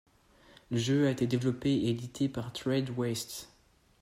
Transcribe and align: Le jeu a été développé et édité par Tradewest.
Le 0.71 0.77
jeu 0.79 1.05
a 1.05 1.11
été 1.11 1.27
développé 1.27 1.69
et 1.71 1.89
édité 1.91 2.27
par 2.27 2.51
Tradewest. 2.53 3.49